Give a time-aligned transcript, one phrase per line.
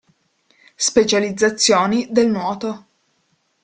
[0.77, 2.85] Specializzazioni del nuoto.